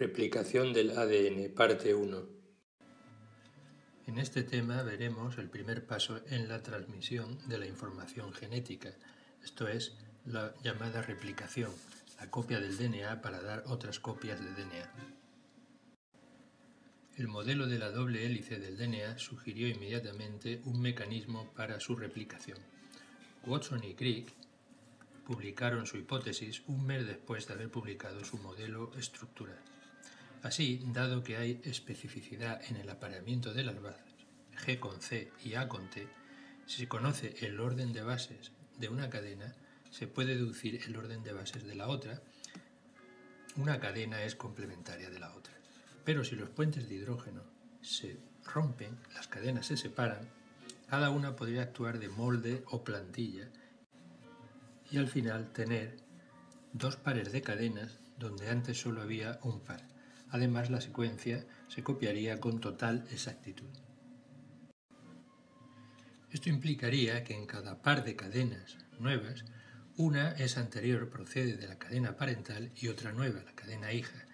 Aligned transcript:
Replicación 0.00 0.72
del 0.72 0.96
ADN, 0.96 1.52
parte 1.54 1.94
1. 1.94 2.26
En 4.06 4.18
este 4.18 4.42
tema 4.44 4.82
veremos 4.82 5.36
el 5.36 5.50
primer 5.50 5.84
paso 5.84 6.22
en 6.30 6.48
la 6.48 6.62
transmisión 6.62 7.38
de 7.50 7.58
la 7.58 7.66
información 7.66 8.32
genética, 8.32 8.94
esto 9.44 9.68
es, 9.68 9.98
la 10.24 10.54
llamada 10.64 11.02
replicación, 11.02 11.70
la 12.18 12.30
copia 12.30 12.60
del 12.60 12.78
DNA 12.78 13.20
para 13.20 13.42
dar 13.42 13.64
otras 13.66 14.00
copias 14.00 14.40
de 14.40 14.46
DNA. 14.46 14.90
El 17.18 17.28
modelo 17.28 17.66
de 17.66 17.78
la 17.78 17.90
doble 17.90 18.24
hélice 18.24 18.58
del 18.58 18.78
DNA 18.78 19.18
sugirió 19.18 19.68
inmediatamente 19.68 20.62
un 20.64 20.80
mecanismo 20.80 21.52
para 21.52 21.78
su 21.78 21.94
replicación. 21.94 22.56
Watson 23.44 23.84
y 23.84 23.92
Crick 23.92 24.32
publicaron 25.26 25.84
su 25.84 25.98
hipótesis 25.98 26.62
un 26.68 26.86
mes 26.86 27.06
después 27.06 27.46
de 27.46 27.52
haber 27.52 27.68
publicado 27.68 28.24
su 28.24 28.38
modelo 28.38 28.92
estructural. 28.96 29.58
Así, 30.42 30.82
dado 30.86 31.22
que 31.22 31.36
hay 31.36 31.60
especificidad 31.64 32.62
en 32.70 32.76
el 32.76 32.88
apareamiento 32.88 33.52
de 33.52 33.62
las 33.62 33.80
bases, 33.80 34.14
G 34.64 34.78
con 34.78 35.00
C 35.02 35.30
y 35.44 35.54
A 35.54 35.68
con 35.68 35.90
T, 35.90 36.08
si 36.66 36.78
se 36.78 36.88
conoce 36.88 37.34
el 37.40 37.60
orden 37.60 37.92
de 37.92 38.02
bases 38.02 38.52
de 38.78 38.88
una 38.88 39.10
cadena, 39.10 39.54
se 39.90 40.06
puede 40.06 40.36
deducir 40.36 40.80
el 40.86 40.96
orden 40.96 41.22
de 41.22 41.32
bases 41.32 41.64
de 41.66 41.74
la 41.74 41.88
otra. 41.88 42.22
Una 43.56 43.80
cadena 43.80 44.22
es 44.22 44.34
complementaria 44.34 45.10
de 45.10 45.18
la 45.18 45.34
otra. 45.34 45.52
Pero 46.04 46.24
si 46.24 46.36
los 46.36 46.48
puentes 46.48 46.88
de 46.88 46.94
hidrógeno 46.94 47.42
se 47.82 48.16
rompen, 48.44 48.96
las 49.14 49.28
cadenas 49.28 49.66
se 49.66 49.76
separan, 49.76 50.30
cada 50.88 51.10
una 51.10 51.36
podría 51.36 51.62
actuar 51.62 51.98
de 51.98 52.08
molde 52.08 52.64
o 52.70 52.82
plantilla 52.82 53.48
y 54.90 54.98
al 54.98 55.08
final 55.08 55.52
tener 55.52 55.98
dos 56.72 56.96
pares 56.96 57.30
de 57.30 57.42
cadenas 57.42 57.98
donde 58.18 58.48
antes 58.48 58.80
solo 58.80 59.02
había 59.02 59.38
un 59.42 59.60
par. 59.60 59.89
Además, 60.30 60.70
la 60.70 60.80
secuencia 60.80 61.46
se 61.68 61.82
copiaría 61.82 62.40
con 62.40 62.60
total 62.60 63.06
exactitud. 63.10 63.68
Esto 66.30 66.48
implicaría 66.48 67.24
que 67.24 67.34
en 67.34 67.46
cada 67.46 67.82
par 67.82 68.04
de 68.04 68.14
cadenas 68.14 68.78
nuevas, 68.98 69.44
una 69.96 70.32
es 70.32 70.56
anterior, 70.56 71.10
procede 71.10 71.56
de 71.56 71.66
la 71.66 71.78
cadena 71.78 72.16
parental, 72.16 72.70
y 72.76 72.88
otra 72.88 73.12
nueva, 73.12 73.42
la 73.42 73.54
cadena 73.54 73.92
hija, 73.92 74.26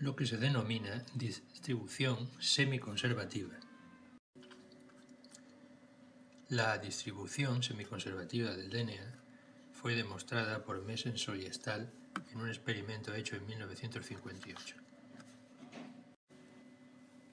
lo 0.00 0.14
que 0.14 0.26
se 0.26 0.36
denomina 0.36 1.04
distribución 1.14 2.30
semiconservativa. 2.38 3.54
La 6.48 6.78
distribución 6.78 7.62
semiconservativa 7.62 8.54
del 8.54 8.70
DNA 8.70 9.22
fue 9.72 9.96
demostrada 9.96 10.62
por 10.64 10.84
Messensohn 10.84 11.40
y 11.40 11.46
Stahl 11.46 11.90
en 12.32 12.40
un 12.40 12.48
experimento 12.48 13.14
hecho 13.14 13.36
en 13.36 13.46
1958. 13.46 14.76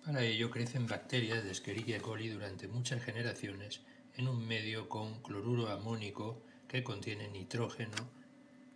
Para 0.06 0.22
ello 0.24 0.52
crecen 0.52 0.88
bacterias 0.88 1.44
de 1.44 1.52
Escherichia 1.52 2.00
coli 2.00 2.30
durante 2.30 2.68
muchas 2.68 3.04
generaciones 3.04 3.82
en 4.16 4.28
un 4.28 4.48
medio 4.48 4.88
con 4.88 5.22
cloruro 5.22 5.70
amónico 5.70 6.42
que 6.68 6.84
contiene 6.84 7.28
nitrógeno 7.28 7.96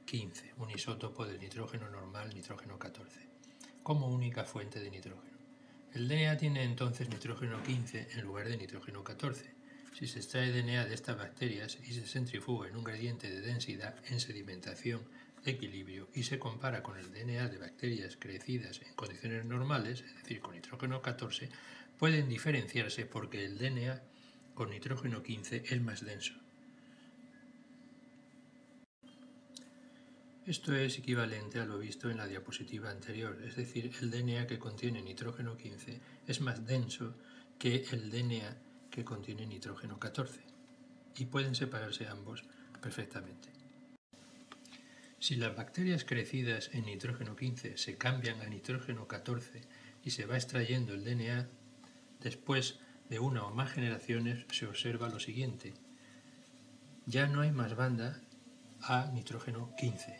15, 0.06 0.54
un 0.58 0.72
isótopo 0.72 1.26
del 1.26 1.40
nitrógeno 1.40 1.88
normal, 1.90 2.34
nitrógeno 2.34 2.80
14, 2.80 3.30
como 3.84 4.08
única 4.08 4.44
fuente 4.44 4.80
de 4.80 4.90
nitrógeno. 4.90 5.38
El 5.94 6.08
DNA 6.08 6.38
tiene 6.38 6.64
entonces 6.64 7.10
nitrógeno 7.10 7.62
15 7.62 8.10
en 8.14 8.22
lugar 8.22 8.48
de 8.48 8.58
nitrógeno 8.58 9.04
14, 9.04 9.59
si 9.94 10.08
se 10.08 10.20
extrae 10.20 10.52
DNA 10.52 10.86
de 10.86 10.94
estas 10.94 11.18
bacterias 11.18 11.78
y 11.88 11.94
se 11.94 12.06
centrifuga 12.06 12.68
en 12.68 12.76
un 12.76 12.84
gradiente 12.84 13.30
de 13.30 13.42
densidad 13.42 13.96
en 14.10 14.20
sedimentación 14.20 15.02
equilibrio 15.46 16.10
y 16.14 16.24
se 16.24 16.40
compara 16.40 16.84
con 16.84 16.98
el 16.98 17.12
DNA 17.12 17.48
de 17.48 17.58
bacterias 17.58 18.18
crecidas 18.18 18.82
en 18.82 18.94
condiciones 18.96 19.46
normales, 19.46 20.02
es 20.02 20.16
decir, 20.16 20.42
con 20.42 20.56
nitrógeno 20.56 21.02
14, 21.02 21.50
pueden 21.98 22.30
diferenciarse 22.30 23.06
porque 23.06 23.46
el 23.46 23.58
DNA 23.58 24.02
con 24.54 24.70
nitrógeno 24.70 25.24
15 25.24 25.64
es 25.70 25.82
más 25.82 26.06
denso. 26.06 26.34
Esto 30.46 30.76
es 30.76 30.98
equivalente 30.98 31.60
a 31.60 31.66
lo 31.66 31.78
visto 31.78 32.10
en 32.10 32.18
la 32.18 32.26
diapositiva 32.26 32.90
anterior, 32.90 33.40
es 33.46 33.56
decir, 33.56 33.92
el 34.02 34.10
DNA 34.10 34.48
que 34.48 34.58
contiene 34.58 35.02
nitrógeno 35.02 35.56
15 35.56 36.00
es 36.28 36.42
más 36.42 36.66
denso 36.66 37.14
que 37.60 37.86
el 37.92 38.10
DNA 38.10 38.58
que 38.90 39.06
contiene 39.06 39.46
nitrógeno 39.46 40.00
14 40.00 40.42
y 41.18 41.26
pueden 41.26 41.56
separarse 41.56 42.08
ambos 42.08 42.44
perfectamente. 42.82 43.50
Si 45.20 45.36
las 45.36 45.56
bacterias 45.56 46.06
crecidas 46.06 46.70
en 46.74 46.86
nitrógeno 46.86 47.36
15 47.36 47.78
se 47.78 47.98
cambian 47.98 48.40
a 48.42 48.46
nitrógeno 48.46 49.08
14 49.08 49.62
y 50.04 50.12
se 50.12 50.26
va 50.26 50.36
extrayendo 50.36 50.94
el 50.94 51.04
DNA, 51.04 51.48
después 52.22 52.80
de 53.10 53.20
una 53.20 53.44
o 53.44 53.54
más 53.54 53.72
generaciones 53.72 54.46
se 54.52 54.66
observa 54.66 55.10
lo 55.10 55.20
siguiente. 55.20 55.74
Ya 57.06 57.28
no 57.28 57.42
hay 57.42 57.52
más 57.52 57.76
banda 57.76 58.22
a 58.82 59.08
nitrógeno 59.14 59.76
15. 59.78 60.20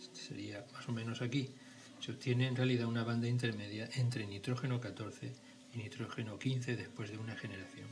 Este 0.00 0.20
sería 0.20 0.64
más 0.72 0.88
o 0.88 0.92
menos 0.92 1.22
aquí. 1.22 1.54
Se 2.00 2.12
obtiene 2.12 2.48
en 2.48 2.56
realidad 2.56 2.86
una 2.86 3.04
banda 3.04 3.28
intermedia 3.28 3.88
entre 3.94 4.26
nitrógeno 4.26 4.80
14 4.80 5.32
y 5.52 5.53
nitrógeno 5.76 6.38
15 6.38 6.76
después 6.76 7.10
de 7.10 7.18
una 7.18 7.36
generación. 7.36 7.88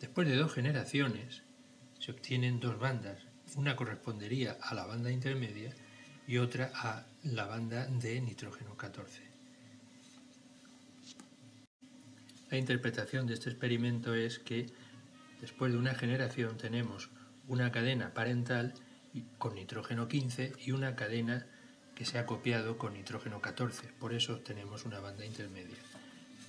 Después 0.00 0.28
de 0.28 0.36
dos 0.36 0.52
generaciones 0.52 1.42
se 1.98 2.12
obtienen 2.12 2.60
dos 2.60 2.78
bandas, 2.78 3.18
una 3.56 3.76
correspondería 3.76 4.56
a 4.60 4.74
la 4.74 4.86
banda 4.86 5.10
intermedia 5.10 5.74
y 6.26 6.38
otra 6.38 6.70
a 6.74 7.06
la 7.24 7.46
banda 7.46 7.86
de 7.86 8.20
nitrógeno 8.20 8.76
14. 8.76 9.22
La 12.50 12.58
interpretación 12.58 13.26
de 13.26 13.34
este 13.34 13.50
experimento 13.50 14.14
es 14.14 14.38
que 14.38 14.66
después 15.40 15.72
de 15.72 15.78
una 15.78 15.94
generación 15.94 16.56
tenemos 16.56 17.10
una 17.46 17.70
cadena 17.70 18.14
parental 18.14 18.74
con 19.38 19.54
nitrógeno 19.54 20.08
15 20.08 20.54
y 20.64 20.72
una 20.72 20.96
cadena 20.96 21.46
que 21.94 22.04
se 22.04 22.18
ha 22.18 22.26
copiado 22.26 22.78
con 22.78 22.94
nitrógeno 22.94 23.40
14, 23.40 23.88
por 23.98 24.14
eso 24.14 24.34
obtenemos 24.34 24.84
una 24.84 25.00
banda 25.00 25.24
intermedia. 25.24 25.76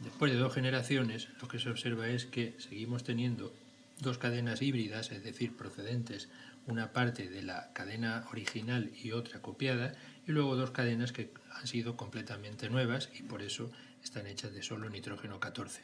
Después 0.03 0.31
de 0.31 0.37
dos 0.39 0.53
generaciones, 0.53 1.29
lo 1.41 1.47
que 1.47 1.59
se 1.59 1.69
observa 1.69 2.07
es 2.07 2.25
que 2.25 2.55
seguimos 2.59 3.03
teniendo 3.03 3.53
dos 3.99 4.17
cadenas 4.17 4.61
híbridas, 4.61 5.11
es 5.11 5.23
decir, 5.23 5.55
procedentes 5.55 6.29
una 6.67 6.91
parte 6.91 7.29
de 7.29 7.43
la 7.43 7.71
cadena 7.73 8.25
original 8.31 8.91
y 9.01 9.11
otra 9.11 9.41
copiada, 9.41 9.93
y 10.27 10.31
luego 10.31 10.55
dos 10.55 10.71
cadenas 10.71 11.11
que 11.11 11.31
han 11.53 11.67
sido 11.67 11.97
completamente 11.97 12.69
nuevas 12.69 13.09
y 13.13 13.23
por 13.23 13.41
eso 13.41 13.71
están 14.03 14.27
hechas 14.27 14.53
de 14.53 14.63
solo 14.63 14.89
nitrógeno 14.89 15.39
14. 15.39 15.83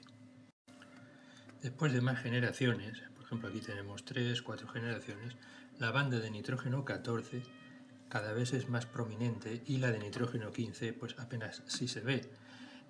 Después 1.62 1.94
de 1.94 2.02
más 2.02 2.22
generaciones, 2.22 3.02
por 3.16 3.26
ejemplo 3.26 3.50
aquí 3.50 3.60
tenemos 3.60 4.06
tres, 4.06 4.42
cuatro 4.42 4.68
generaciones, 4.68 5.36
la 5.80 5.92
banda 5.92 6.20
de 6.20 6.32
nitrógeno 6.32 6.86
14 6.86 7.44
cada 8.10 8.34
vez 8.34 8.54
es 8.54 8.70
más 8.70 8.86
prominente 8.86 9.62
y 9.66 9.78
la 9.78 9.92
de 9.92 10.00
nitrógeno 10.00 10.52
15 10.52 10.94
pues 10.94 11.16
apenas 11.20 11.62
sí 11.68 11.88
se 11.88 12.02
ve. 12.02 12.22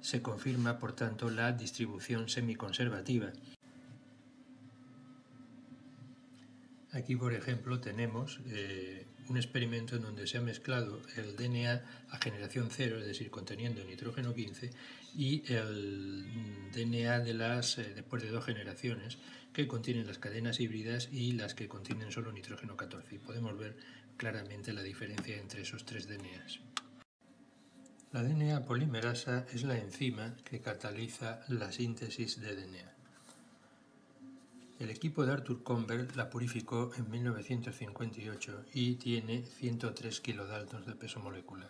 Se 0.01 0.21
confirma 0.21 0.79
por 0.79 0.93
tanto 0.93 1.29
la 1.29 1.51
distribución 1.51 2.29
semiconservativa 2.29 3.31
Aquí, 6.97 7.15
por 7.15 7.33
ejemplo, 7.33 7.79
tenemos 7.79 8.39
eh, 8.47 9.05
un 9.27 9.37
experimento 9.37 9.97
en 9.97 10.01
donde 10.01 10.25
se 10.25 10.37
ha 10.37 10.41
mezclado 10.41 11.01
el 11.15 11.35
DNA 11.35 11.83
a 12.09 12.17
generación 12.17 12.69
cero, 12.71 12.99
es 12.99 13.05
decir, 13.05 13.29
conteniendo 13.29 13.83
nitrógeno 13.83 14.33
15, 14.33 14.71
y 15.15 15.43
el 15.51 16.25
DNA 16.73 17.19
de 17.19 17.33
las, 17.35 17.77
eh, 17.77 17.91
después 17.93 18.23
de 18.23 18.29
dos 18.29 18.45
generaciones, 18.45 19.19
que 19.53 19.67
contienen 19.67 20.07
las 20.07 20.17
cadenas 20.17 20.59
híbridas 20.59 21.09
y 21.11 21.33
las 21.33 21.53
que 21.53 21.67
contienen 21.67 22.11
solo 22.11 22.31
nitrógeno 22.31 22.77
14. 22.77 23.15
Y 23.15 23.19
podemos 23.19 23.57
ver 23.57 23.75
claramente 24.15 24.73
la 24.73 24.81
diferencia 24.81 25.37
entre 25.37 25.61
esos 25.61 25.85
tres 25.85 26.07
DNAs. 26.07 26.61
La 28.17 28.23
DNA 28.23 28.65
polimerasa 28.65 29.45
es 29.53 29.61
la 29.61 29.77
enzima 29.77 30.35
que 30.43 30.59
cataliza 30.59 31.41
la 31.49 31.71
síntesis 31.71 32.41
de 32.41 32.55
DNA. 32.55 32.91
El 34.79 34.89
equipo 34.89 35.23
de 35.23 35.33
Arthur 35.33 35.61
Conver 35.61 36.17
la 36.17 36.27
purificó 36.27 36.91
en 36.97 37.11
1958 37.11 38.65
y 38.73 38.95
tiene 38.95 39.45
103 39.45 40.19
kilodaltons 40.19 40.87
de 40.87 40.95
peso 40.95 41.19
molecular. 41.19 41.69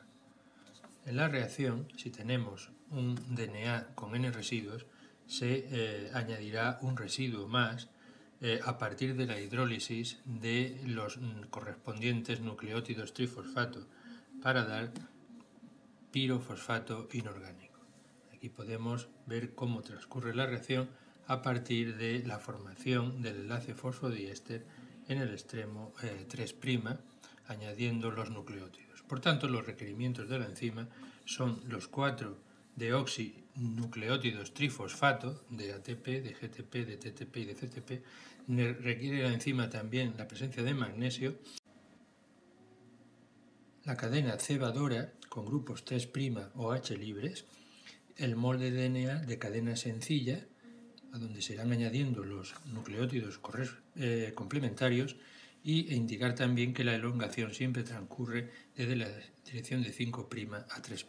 En 1.05 1.17
la 1.17 1.27
reacción, 1.27 1.91
si 1.97 2.11
tenemos 2.11 2.71
un 2.91 3.15
DNA 3.35 3.87
con 3.93 4.15
n 4.15 4.31
residuos, 4.31 4.85
se 5.25 5.67
eh, 5.69 6.11
añadirá 6.13 6.79
un 6.81 6.95
residuo 6.95 7.49
más 7.49 7.89
eh, 8.39 8.61
a 8.63 8.77
partir 8.77 9.17
de 9.17 9.25
la 9.25 9.37
hidrólisis 9.37 10.19
de 10.23 10.81
los 10.85 11.19
correspondientes 11.49 12.39
nucleótidos 12.39 13.13
trifosfato 13.13 13.85
para 14.41 14.63
dar 14.63 14.93
pirofosfato 16.11 17.07
inorgánico. 17.13 17.79
Aquí 18.33 18.49
podemos 18.49 19.07
ver 19.25 19.55
cómo 19.55 19.81
transcurre 19.81 20.35
la 20.35 20.45
reacción 20.45 20.89
a 21.27 21.41
partir 21.41 21.97
de 21.97 22.23
la 22.25 22.39
formación 22.39 23.21
del 23.21 23.41
enlace 23.41 23.73
fosfodiéster 23.73 24.65
en 25.07 25.19
el 25.19 25.31
extremo 25.31 25.93
3', 26.29 26.55
eh, 26.63 26.97
añadiendo 27.47 28.11
los 28.11 28.29
nucleótidos. 28.29 29.01
Por 29.03 29.19
tanto, 29.19 29.47
los 29.47 29.65
requerimientos 29.65 30.29
de 30.29 30.39
la 30.39 30.45
enzima 30.45 30.87
son 31.25 31.61
los 31.67 31.87
cuatro 31.87 32.37
deoxinucleótidos 32.75 34.53
trifosfato 34.53 35.43
de 35.49 35.73
ATP, 35.73 36.05
de 36.05 36.33
GTP, 36.33 36.73
de 36.85 36.97
TTP 36.97 37.37
y 37.37 37.45
de 37.45 37.55
CTP. 37.55 38.03
Requiere 38.81 39.23
la 39.23 39.33
enzima 39.33 39.69
también 39.69 40.13
la 40.17 40.27
presencia 40.27 40.63
de 40.63 40.73
magnesio. 40.73 41.35
La 43.87 43.95
cadena 43.95 44.37
cebadora 44.37 45.13
con 45.29 45.45
grupos 45.45 45.85
3' 45.85 46.09
o 46.55 46.73
H 46.73 46.97
libres. 46.97 47.45
El 48.17 48.35
molde 48.35 48.69
de 48.69 48.89
DNA 48.89 49.19
de 49.21 49.39
cadena 49.39 49.77
sencilla, 49.77 50.45
a 51.13 51.17
donde 51.17 51.41
se 51.41 51.53
irán 51.53 51.71
añadiendo 51.71 52.25
los 52.25 52.53
nucleótidos 52.65 53.39
eh, 53.95 54.33
complementarios 54.35 55.15
y 55.63 55.87
e 55.89 55.95
indicar 55.95 56.35
también 56.35 56.73
que 56.73 56.83
la 56.83 56.95
elongación 56.95 57.53
siempre 57.53 57.83
transcurre 57.83 58.51
desde 58.75 58.97
la 58.97 59.07
dirección 59.45 59.83
de 59.83 59.93
5' 59.93 60.27
a 60.69 60.81
3'. 60.81 61.05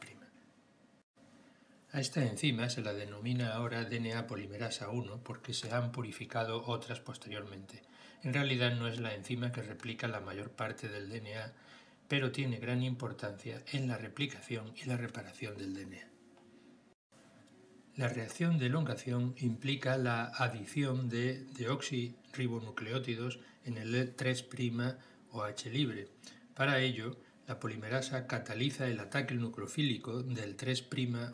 A 1.90 2.00
esta 2.00 2.25
enzima 2.25 2.70
se 2.70 2.82
la 2.82 2.92
denomina 2.92 3.54
ahora 3.54 3.82
DNA 3.86 4.28
polimerasa 4.28 4.88
1 4.90 5.25
porque 5.25 5.52
se 5.52 5.72
han 5.72 5.90
purificado 5.90 6.64
otras 6.64 7.00
posteriormente. 7.00 7.82
En 8.22 8.34
realidad 8.34 8.76
no 8.76 8.86
es 8.86 9.00
la 9.00 9.14
enzima 9.14 9.50
que 9.50 9.62
replica 9.62 10.06
la 10.06 10.20
mayor 10.20 10.50
parte 10.50 10.88
del 10.88 11.08
DNA, 11.08 11.52
pero 12.08 12.32
tiene 12.32 12.58
gran 12.58 12.82
importancia 12.82 13.62
en 13.72 13.87
la 13.87 13.99
replicación 13.99 14.72
y 14.82 14.87
la 14.87 14.96
reparación 14.96 15.56
del 15.56 15.75
DNA. 15.75 16.08
La 17.96 18.08
reacción 18.08 18.58
de 18.58 18.66
elongación 18.66 19.34
implica 19.38 19.99
la 19.99 20.26
adición 20.26 21.08
de 21.08 21.44
deoxirribonucleótidos 21.58 23.40
en 23.64 23.76
el 23.76 24.14
3' 24.14 24.46
o 25.32 25.43
H 25.43 25.70
libre. 25.70 26.08
Para 26.55 26.81
ello, 26.81 27.16
la 27.49 27.58
polimerasa 27.58 28.26
cataliza 28.26 28.87
el 28.87 29.00
ataque 29.00 29.34
nucleofílico 29.34 30.22
del 30.22 30.54
3' 30.54 30.87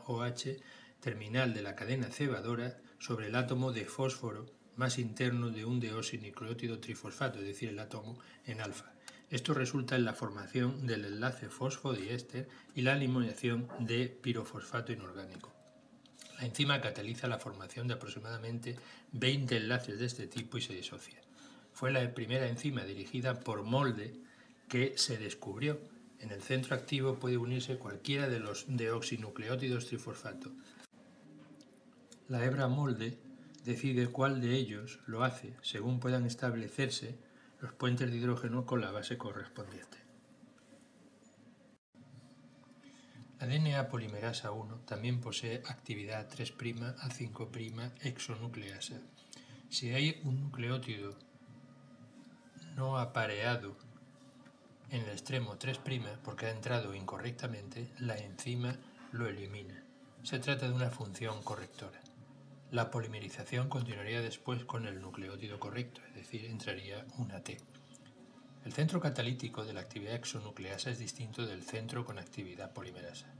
OH 0.06 0.56
terminal 1.00 1.52
de 1.52 1.62
la 1.62 1.76
cadena 1.76 2.06
cebadora 2.06 2.78
sobre 2.98 3.26
el 3.26 3.34
átomo 3.34 3.72
de 3.72 3.84
fósforo 3.84 4.46
más 4.76 4.98
interno 4.98 5.50
de 5.50 5.66
un 5.66 5.80
deoxinucleótido 5.80 6.80
trifosfato, 6.80 7.40
es 7.40 7.46
decir, 7.46 7.68
el 7.68 7.78
átomo 7.78 8.18
en 8.46 8.62
alfa. 8.62 8.93
Esto 9.30 9.54
resulta 9.54 9.96
en 9.96 10.04
la 10.04 10.14
formación 10.14 10.86
del 10.86 11.04
enlace 11.04 11.48
fosfodiéster 11.48 12.48
y 12.74 12.82
la 12.82 12.94
eliminación 12.94 13.68
de 13.80 14.06
pirofosfato 14.08 14.92
inorgánico. 14.92 15.52
La 16.38 16.46
enzima 16.46 16.80
cataliza 16.80 17.26
la 17.26 17.38
formación 17.38 17.88
de 17.88 17.94
aproximadamente 17.94 18.76
20 19.12 19.56
enlaces 19.56 19.98
de 19.98 20.06
este 20.06 20.26
tipo 20.26 20.58
y 20.58 20.62
se 20.62 20.74
disocia. 20.74 21.20
Fue 21.72 21.90
la 21.90 22.14
primera 22.14 22.48
enzima 22.48 22.84
dirigida 22.84 23.40
por 23.40 23.62
Molde 23.62 24.14
que 24.68 24.94
se 24.96 25.18
descubrió. 25.18 25.80
En 26.20 26.30
el 26.30 26.42
centro 26.42 26.74
activo 26.74 27.16
puede 27.16 27.36
unirse 27.36 27.76
cualquiera 27.76 28.28
de 28.28 28.40
los 28.40 28.66
deoxinucleótidos 28.68 29.86
trifosfato. 29.86 30.50
La 32.28 32.44
hebra 32.44 32.68
Molde 32.68 33.18
decide 33.64 34.08
cuál 34.08 34.40
de 34.40 34.54
ellos 34.54 35.00
lo 35.06 35.24
hace 35.24 35.54
según 35.62 36.00
puedan 36.00 36.26
establecerse 36.26 37.16
los 37.64 37.72
puentes 37.72 38.10
de 38.10 38.18
hidrógeno 38.18 38.66
con 38.66 38.82
la 38.82 38.90
base 38.90 39.16
correspondiente. 39.16 39.96
La 43.40 43.46
DNA 43.46 43.88
polimerasa 43.88 44.50
1 44.50 44.80
también 44.80 45.18
posee 45.22 45.62
actividad 45.66 46.28
3' 46.28 46.52
a 46.98 47.08
5' 47.08 47.50
exonucleasa. 48.02 49.00
Si 49.70 49.94
hay 49.94 50.20
un 50.24 50.42
nucleótido 50.42 51.16
no 52.76 52.98
apareado 52.98 53.78
en 54.90 55.00
el 55.00 55.08
extremo 55.08 55.56
3' 55.56 56.18
porque 56.22 56.44
ha 56.44 56.50
entrado 56.50 56.94
incorrectamente, 56.94 57.90
la 57.98 58.18
enzima 58.18 58.76
lo 59.12 59.26
elimina. 59.26 59.82
Se 60.22 60.38
trata 60.38 60.68
de 60.68 60.74
una 60.74 60.90
función 60.90 61.42
correctora. 61.42 62.03
La 62.74 62.90
polimerización 62.90 63.68
continuaría 63.68 64.20
después 64.20 64.64
con 64.64 64.84
el 64.86 65.00
nucleótido 65.00 65.60
correcto, 65.60 66.00
es 66.08 66.14
decir, 66.16 66.44
entraría 66.46 67.06
una 67.18 67.40
T. 67.40 67.56
El 68.64 68.72
centro 68.72 68.98
catalítico 68.98 69.64
de 69.64 69.72
la 69.72 69.80
actividad 69.80 70.16
exonucleasa 70.16 70.90
es 70.90 70.98
distinto 70.98 71.46
del 71.46 71.62
centro 71.62 72.04
con 72.04 72.18
actividad 72.18 72.72
polimerasa. 72.72 73.32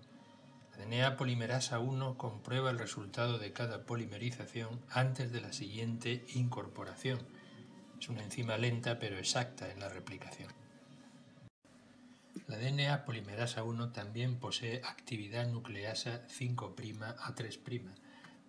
La 0.71 0.85
DNA 0.85 1.17
polimerasa 1.17 1.81
1 1.81 2.17
comprueba 2.17 2.71
el 2.71 2.79
resultado 2.79 3.41
de 3.41 3.53
cada 3.53 3.83
polimerización 3.87 4.81
antes 4.89 5.33
de 5.33 5.41
la 5.41 5.53
siguiente 5.53 6.25
incorporación, 6.35 7.19
es 7.99 8.09
una 8.09 8.23
enzima 8.23 8.57
lenta 8.57 9.01
pero 9.01 9.19
exacta 9.19 9.69
en 9.69 9.81
la 9.81 9.89
replicación. 9.89 10.53
La 12.47 12.57
DNA 12.57 13.05
polimerasa 13.05 13.65
1 13.65 13.91
también 13.91 14.39
posee 14.39 14.81
actividad 14.85 15.49
nucleasa 15.49 16.23
5' 16.29 16.77
a 17.19 17.35
3'. 17.35 17.59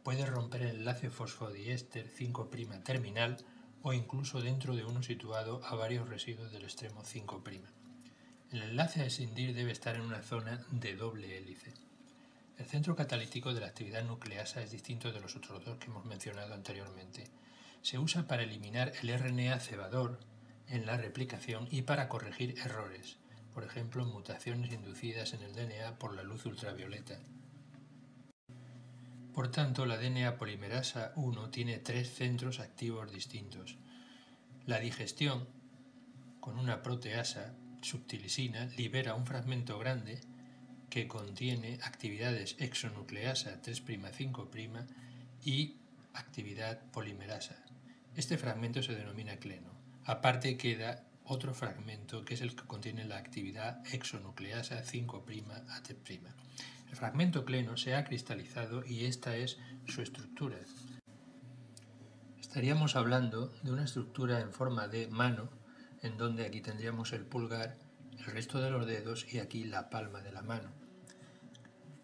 Puede 0.05 0.27
romper 0.27 0.61
el 0.61 0.77
enlace 0.77 1.09
fosfodiéster 1.09 2.07
5' 2.07 2.83
terminal 2.83 3.37
o 3.81 3.91
incluso 3.91 4.39
dentro 4.39 4.75
de 4.75 4.85
uno 4.85 5.01
situado 5.01 5.65
a 5.65 5.73
varios 5.73 6.07
residuos 6.07 6.51
del 6.51 6.63
extremo 6.63 7.01
5'. 7.03 7.41
El 8.51 8.61
enlace 8.61 9.01
a 9.01 9.05
escindir 9.05 9.55
debe 9.55 9.71
estar 9.71 9.95
en 9.95 10.01
una 10.01 10.21
zona 10.21 10.63
de 10.69 10.95
doble 10.95 11.35
hélice. 11.35 11.73
El 12.59 12.67
centro 12.67 12.95
catalítico 12.95 13.51
de 13.51 13.61
la 13.61 13.65
actividad 13.65 14.03
nucleasa 14.03 14.61
es 14.61 14.69
distinto 14.69 15.11
de 15.11 15.19
los 15.21 15.35
otros 15.35 15.65
dos 15.65 15.79
que 15.79 15.87
hemos 15.87 16.05
mencionado 16.05 16.53
anteriormente 16.53 17.23
se 17.81 17.97
usa 17.97 18.27
para 18.27 18.43
eliminar 18.43 18.93
el 19.01 19.09
RNA 19.09 19.59
cebador 19.59 20.19
en 20.69 20.85
la 20.85 20.97
replicación 20.97 21.67
y 21.71 21.81
para 21.81 22.09
corregir 22.09 22.59
errores, 22.59 23.17
por 23.55 23.63
ejemplo, 23.63 24.05
mutaciones 24.05 24.71
inducidas 24.71 25.33
en 25.33 25.41
el 25.41 25.53
DNA 25.53 25.97
por 25.97 26.15
la 26.15 26.21
luz 26.21 26.45
ultravioleta. 26.45 27.19
Por 29.35 29.51
tanto, 29.51 29.85
la 29.85 29.97
DNA 29.97 30.37
polimerasa 30.37 31.11
1 31.17 31.49
tiene 31.49 31.79
tres 31.79 32.09
centros 32.09 32.61
activos 32.61 33.11
distintos. 33.11 33.75
La 34.65 34.79
digestión, 34.79 35.45
con 36.39 36.57
una 36.57 36.81
proteasa 36.81 37.53
subtilisina, 37.81 38.69
libera 38.77 39.13
un 39.13 39.25
fragmento 39.25 39.77
grande 39.77 40.21
que 40.89 41.09
contiene 41.09 41.79
actividades 41.83 42.55
exonucleasa 42.59 43.61
3'5' 43.61 44.87
y 45.43 45.75
actividad 46.13 46.79
polimerasa. 46.93 47.57
Este 48.15 48.37
fragmento 48.37 48.81
se 48.83 48.95
denomina 48.95 49.35
cleno. 49.35 49.71
Aparte 50.05 50.55
queda 50.55 51.03
otro 51.25 51.53
fragmento 51.53 52.23
que 52.23 52.35
es 52.35 52.41
el 52.41 52.55
que 52.55 52.63
contiene 52.63 53.03
la 53.03 53.17
actividad 53.17 53.85
exonucleasa 53.93 54.81
5' 54.85 55.25
AT'. 55.71 55.91
El 56.95 56.99
fragmento 56.99 57.43
cleno 57.43 57.75
se 57.75 57.93
ha 57.93 58.05
cristalizado 58.05 58.85
y 58.85 59.03
esta 59.03 59.35
es 59.35 59.57
su 59.85 60.01
estructura. 60.01 60.55
Estaríamos 62.39 62.95
hablando 62.95 63.51
de 63.63 63.73
una 63.73 63.83
estructura 63.83 64.39
en 64.39 64.53
forma 64.53 64.87
de 64.87 65.09
mano, 65.09 65.49
en 66.03 66.15
donde 66.15 66.45
aquí 66.45 66.61
tendríamos 66.61 67.11
el 67.11 67.25
pulgar, 67.25 67.75
el 68.17 68.23
resto 68.23 68.61
de 68.61 68.69
los 68.69 68.87
dedos 68.87 69.25
y 69.33 69.39
aquí 69.39 69.65
la 69.65 69.89
palma 69.89 70.21
de 70.21 70.31
la 70.31 70.41
mano. 70.41 70.69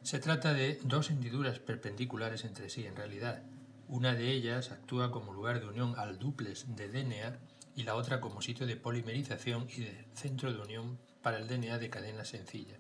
Se 0.02 0.20
trata 0.20 0.54
de 0.54 0.78
dos 0.84 1.10
hendiduras 1.10 1.60
perpendiculares 1.60 2.44
entre 2.44 2.70
sí 2.70 2.86
en 2.86 2.98
realidad, 2.98 3.44
una 3.88 4.14
de 4.14 4.30
ellas 4.30 4.72
actúa 4.72 5.10
como 5.10 5.32
lugar 5.32 5.62
de 5.62 5.70
unión 5.70 5.94
al 5.98 6.20
duplex 6.20 6.76
de 6.76 6.90
DNA 6.90 7.40
y 7.78 7.84
la 7.84 7.96
otra 7.96 8.20
como 8.20 8.42
sitio 8.42 8.68
de 8.68 8.76
polimerización 8.76 9.68
y 9.74 9.84
de 9.84 10.06
centro 10.16 10.52
de 10.52 10.60
unión 10.60 11.00
para 11.22 11.38
el 11.38 11.48
DNA 11.48 11.78
de 11.78 11.90
cadena 11.90 12.26
sencilla. 12.26 12.76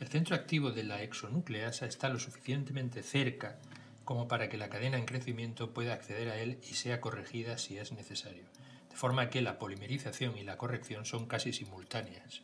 El 0.00 0.08
centro 0.08 0.36
activo 0.36 0.70
de 0.70 0.84
la 0.84 1.02
exonucleasa 1.02 1.86
está 1.86 2.08
lo 2.08 2.18
suficientemente 2.18 3.02
cerca 3.02 3.58
como 4.04 4.26
para 4.28 4.48
que 4.48 4.56
la 4.56 4.70
cadena 4.70 4.96
en 4.96 5.04
crecimiento 5.04 5.74
pueda 5.74 5.92
acceder 5.92 6.30
a 6.30 6.38
él 6.38 6.58
y 6.62 6.74
sea 6.74 7.00
corregida 7.00 7.58
si 7.58 7.78
es 7.78 7.92
necesario, 7.92 8.44
de 8.88 8.96
forma 8.96 9.28
que 9.28 9.42
la 9.42 9.58
polimerización 9.58 10.38
y 10.38 10.44
la 10.44 10.56
corrección 10.56 11.04
son 11.04 11.26
casi 11.26 11.52
simultáneas. 11.52 12.42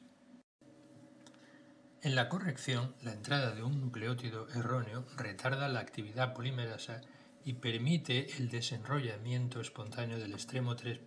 En 2.03 2.15
la 2.15 2.29
corrección, 2.29 2.95
la 3.03 3.13
entrada 3.13 3.55
de 3.55 3.63
un 3.63 3.81
nucleótido 3.81 4.47
erróneo 4.51 5.07
retarda 5.17 5.69
la 5.69 5.81
actividad 5.81 6.35
polimerasa 6.35 7.01
y 7.45 7.55
permite 7.55 8.29
el 8.39 8.49
desenrollamiento 8.49 9.61
espontáneo 9.61 10.19
del 10.19 10.33
extremo 10.33 10.77
3', 10.77 11.01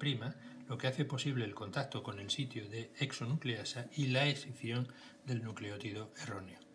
lo 0.68 0.78
que 0.78 0.88
hace 0.88 1.06
posible 1.06 1.46
el 1.46 1.56
contacto 1.56 2.04
con 2.04 2.20
el 2.20 2.30
sitio 2.30 2.68
de 2.70 2.92
exonucleasa 3.00 3.88
y 3.96 4.08
la 4.08 4.28
excepción 4.28 4.88
del 5.26 5.44
nucleótido 5.44 6.12
erróneo. 6.22 6.67